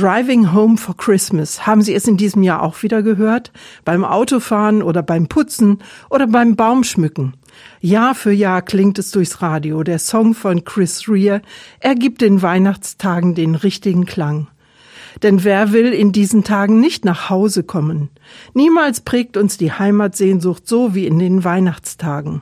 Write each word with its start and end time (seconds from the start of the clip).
Driving 0.00 0.54
Home 0.54 0.78
for 0.78 0.96
Christmas. 0.96 1.66
Haben 1.66 1.82
Sie 1.82 1.92
es 1.92 2.08
in 2.08 2.16
diesem 2.16 2.42
Jahr 2.42 2.62
auch 2.62 2.82
wieder 2.82 3.02
gehört? 3.02 3.52
Beim 3.84 4.02
Autofahren 4.02 4.82
oder 4.82 5.02
beim 5.02 5.28
Putzen 5.28 5.80
oder 6.08 6.26
beim 6.26 6.56
Baumschmücken? 6.56 7.34
Jahr 7.82 8.14
für 8.14 8.32
Jahr 8.32 8.62
klingt 8.62 8.98
es 8.98 9.10
durchs 9.10 9.42
Radio. 9.42 9.82
Der 9.82 9.98
Song 9.98 10.32
von 10.32 10.64
Chris 10.64 11.06
Rea 11.06 11.42
ergibt 11.80 12.22
den 12.22 12.40
Weihnachtstagen 12.40 13.34
den 13.34 13.54
richtigen 13.54 14.06
Klang. 14.06 14.46
Denn 15.22 15.44
wer 15.44 15.70
will 15.72 15.92
in 15.92 16.12
diesen 16.12 16.44
Tagen 16.44 16.80
nicht 16.80 17.04
nach 17.04 17.28
Hause 17.28 17.62
kommen? 17.62 18.08
Niemals 18.54 19.02
prägt 19.02 19.36
uns 19.36 19.58
die 19.58 19.70
Heimatsehnsucht 19.72 20.66
so 20.66 20.94
wie 20.94 21.06
in 21.06 21.18
den 21.18 21.44
Weihnachtstagen. 21.44 22.40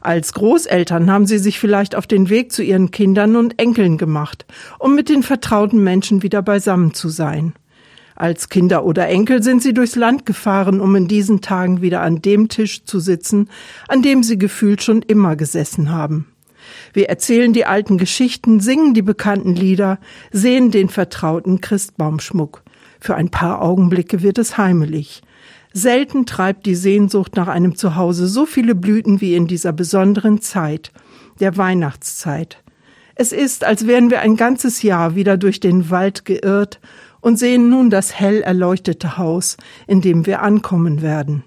Als 0.00 0.32
Großeltern 0.32 1.10
haben 1.10 1.26
sie 1.26 1.38
sich 1.38 1.58
vielleicht 1.58 1.94
auf 1.94 2.06
den 2.06 2.28
Weg 2.28 2.52
zu 2.52 2.62
ihren 2.62 2.90
Kindern 2.90 3.36
und 3.36 3.58
Enkeln 3.58 3.98
gemacht, 3.98 4.46
um 4.78 4.94
mit 4.94 5.08
den 5.08 5.22
vertrauten 5.22 5.82
Menschen 5.82 6.22
wieder 6.22 6.42
beisammen 6.42 6.94
zu 6.94 7.08
sein. 7.08 7.54
Als 8.14 8.48
Kinder 8.48 8.84
oder 8.84 9.08
Enkel 9.08 9.42
sind 9.42 9.62
sie 9.62 9.74
durchs 9.74 9.96
Land 9.96 10.26
gefahren, 10.26 10.80
um 10.80 10.94
in 10.96 11.08
diesen 11.08 11.40
Tagen 11.40 11.80
wieder 11.80 12.02
an 12.02 12.22
dem 12.22 12.48
Tisch 12.48 12.84
zu 12.84 13.00
sitzen, 13.00 13.48
an 13.88 14.02
dem 14.02 14.22
sie 14.22 14.38
gefühlt 14.38 14.82
schon 14.82 15.02
immer 15.02 15.34
gesessen 15.34 15.90
haben. 15.90 16.26
Wir 16.92 17.08
erzählen 17.08 17.52
die 17.52 17.64
alten 17.64 17.98
Geschichten, 17.98 18.60
singen 18.60 18.94
die 18.94 19.02
bekannten 19.02 19.54
Lieder, 19.54 19.98
sehen 20.30 20.70
den 20.70 20.88
vertrauten 20.88 21.60
Christbaumschmuck. 21.60 22.62
Für 23.00 23.16
ein 23.16 23.30
paar 23.30 23.62
Augenblicke 23.62 24.22
wird 24.22 24.38
es 24.38 24.58
heimelig. 24.58 25.22
Selten 25.72 26.26
treibt 26.26 26.66
die 26.66 26.74
Sehnsucht 26.74 27.36
nach 27.36 27.48
einem 27.48 27.76
Zuhause 27.76 28.26
so 28.26 28.44
viele 28.44 28.74
Blüten 28.74 29.20
wie 29.20 29.34
in 29.34 29.46
dieser 29.46 29.72
besonderen 29.72 30.40
Zeit, 30.40 30.92
der 31.40 31.56
Weihnachtszeit. 31.56 32.62
Es 33.14 33.32
ist, 33.32 33.64
als 33.64 33.86
wären 33.86 34.10
wir 34.10 34.20
ein 34.20 34.36
ganzes 34.36 34.82
Jahr 34.82 35.14
wieder 35.14 35.36
durch 35.36 35.60
den 35.60 35.90
Wald 35.90 36.24
geirrt 36.24 36.80
und 37.20 37.38
sehen 37.38 37.68
nun 37.68 37.88
das 37.88 38.18
hell 38.18 38.42
erleuchtete 38.42 39.16
Haus, 39.16 39.56
in 39.86 40.00
dem 40.00 40.26
wir 40.26 40.42
ankommen 40.42 41.02
werden. 41.02 41.44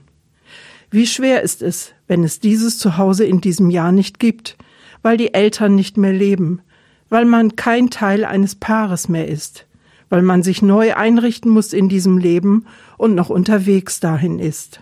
Wie 0.90 1.08
schwer 1.08 1.42
ist 1.42 1.62
es, 1.62 1.94
wenn 2.08 2.24
es 2.24 2.40
dieses 2.40 2.78
Zuhause 2.78 3.26
in 3.26 3.42
diesem 3.42 3.70
Jahr 3.70 3.92
nicht 3.92 4.20
gibt, 4.20 4.58
weil 5.02 5.18
die 5.18 5.34
Eltern 5.34 5.76
nicht 5.76 5.98
mehr 5.98 6.14
leben, 6.14 6.62
weil 7.10 7.26
man 7.26 7.56
kein 7.56 7.90
Teil 7.90 8.26
eines 8.26 8.56
Paares 8.56 9.10
mehr 9.10 9.28
ist, 9.28 9.66
weil 10.10 10.22
man 10.22 10.44
sich 10.44 10.62
neu 10.62 10.96
einrichten 10.96 11.52
muss 11.52 11.74
in 11.74 11.90
diesem 11.90 12.18
Leben 12.18 12.66
und 12.98 13.16
noch 13.16 13.30
unterwegs 13.30 14.00
dahin 14.00 14.40
ist. 14.40 14.82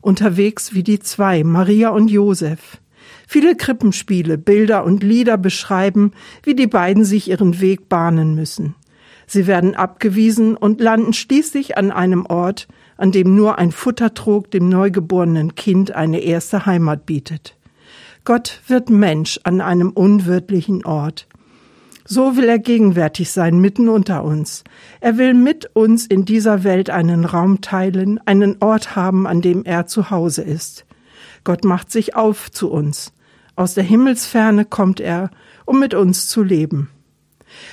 Unterwegs 0.00 0.74
wie 0.74 0.82
die 0.82 0.98
zwei, 0.98 1.44
Maria 1.44 1.90
und 1.90 2.10
Josef. 2.10 2.78
Viele 3.26 3.56
Krippenspiele, 3.56 4.36
Bilder 4.36 4.84
und 4.84 5.02
Lieder 5.02 5.38
beschreiben, 5.38 6.12
wie 6.42 6.54
die 6.54 6.66
beiden 6.66 7.04
sich 7.04 7.30
ihren 7.30 7.60
Weg 7.60 7.88
bahnen 7.88 8.34
müssen. 8.34 8.74
Sie 9.26 9.46
werden 9.46 9.74
abgewiesen 9.74 10.56
und 10.56 10.80
landen 10.80 11.12
schließlich 11.12 11.78
an 11.78 11.90
einem 11.90 12.26
Ort, 12.26 12.68
an 12.96 13.12
dem 13.12 13.34
nur 13.34 13.58
ein 13.58 13.72
Futtertrog 13.72 14.50
dem 14.50 14.68
neugeborenen 14.68 15.54
Kind 15.54 15.92
eine 15.92 16.20
erste 16.20 16.66
Heimat 16.66 17.06
bietet. 17.06 17.56
Gott 18.24 18.60
wird 18.68 18.90
Mensch 18.90 19.40
an 19.44 19.60
einem 19.60 19.90
unwirtlichen 19.90 20.84
Ort. 20.84 21.26
So 22.14 22.36
will 22.36 22.44
er 22.44 22.58
gegenwärtig 22.58 23.30
sein 23.30 23.58
mitten 23.58 23.88
unter 23.88 24.22
uns. 24.22 24.64
Er 25.00 25.16
will 25.16 25.32
mit 25.32 25.70
uns 25.74 26.06
in 26.06 26.26
dieser 26.26 26.62
Welt 26.62 26.90
einen 26.90 27.24
Raum 27.24 27.62
teilen, 27.62 28.20
einen 28.26 28.58
Ort 28.60 28.94
haben, 28.94 29.26
an 29.26 29.40
dem 29.40 29.64
er 29.64 29.86
zu 29.86 30.10
Hause 30.10 30.42
ist. 30.42 30.84
Gott 31.42 31.64
macht 31.64 31.90
sich 31.90 32.14
auf 32.14 32.50
zu 32.50 32.70
uns. 32.70 33.14
Aus 33.56 33.72
der 33.72 33.84
Himmelsferne 33.84 34.66
kommt 34.66 35.00
er, 35.00 35.30
um 35.64 35.80
mit 35.80 35.94
uns 35.94 36.28
zu 36.28 36.42
leben. 36.42 36.90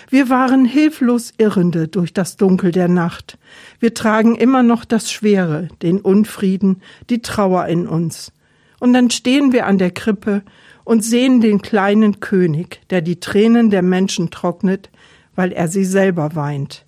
Wir 0.10 0.30
waren 0.30 0.64
hilflos 0.64 1.34
Irrende 1.38 1.90
durch 1.90 2.14
das 2.14 2.38
Dunkel 2.38 2.72
der 2.72 2.88
Nacht. 2.88 3.38
Wir 3.82 3.94
tragen 3.94 4.36
immer 4.36 4.64
noch 4.64 4.86
das 4.86 5.12
Schwere, 5.12 5.68
den 5.82 6.00
Unfrieden, 6.00 6.82
die 7.10 7.22
Trauer 7.22 7.66
in 7.66 7.90
uns. 7.90 8.32
Und 8.80 8.94
dann 8.94 9.10
stehen 9.10 9.52
wir 9.52 9.66
an 9.66 9.78
der 9.78 9.92
Krippe 9.92 10.44
und 10.84 11.04
sehen 11.04 11.42
den 11.42 11.62
kleinen 11.62 12.20
König, 12.20 12.82
der 12.90 13.02
die 13.02 13.20
Tränen 13.20 13.70
der 13.70 13.82
Menschen 13.82 14.32
trocknet, 14.32 14.90
weil 15.36 15.52
er 15.52 15.68
sie 15.68 15.86
selber 15.86 16.36
weint. 16.36 16.86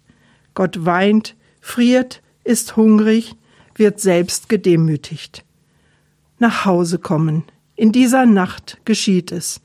Gott 0.53 0.85
weint, 0.85 1.35
friert, 1.59 2.21
ist 2.43 2.75
hungrig, 2.75 3.35
wird 3.75 3.99
selbst 3.99 4.49
gedemütigt. 4.49 5.45
Nach 6.39 6.65
Hause 6.65 6.99
kommen. 6.99 7.43
In 7.75 7.91
dieser 7.91 8.25
Nacht 8.25 8.79
geschieht 8.85 9.31
es. 9.31 9.61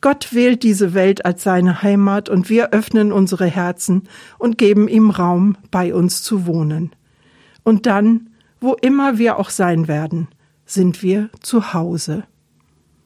Gott 0.00 0.32
wählt 0.32 0.62
diese 0.62 0.94
Welt 0.94 1.24
als 1.26 1.42
seine 1.42 1.82
Heimat 1.82 2.28
und 2.28 2.48
wir 2.48 2.70
öffnen 2.70 3.12
unsere 3.12 3.46
Herzen 3.46 4.04
und 4.38 4.56
geben 4.56 4.88
ihm 4.88 5.10
Raum, 5.10 5.56
bei 5.70 5.94
uns 5.94 6.22
zu 6.22 6.46
wohnen. 6.46 6.92
Und 7.64 7.86
dann, 7.86 8.30
wo 8.60 8.74
immer 8.74 9.18
wir 9.18 9.38
auch 9.38 9.50
sein 9.50 9.88
werden, 9.88 10.28
sind 10.72 11.02
wir 11.02 11.30
zu 11.40 11.72
Hause. 11.74 12.24